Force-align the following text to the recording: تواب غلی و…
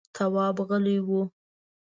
تواب 0.15 0.57
غلی 0.69 0.97
و… 1.05 1.07